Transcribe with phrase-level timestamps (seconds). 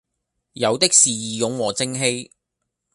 [0.53, 2.31] 有的是義勇和正氣。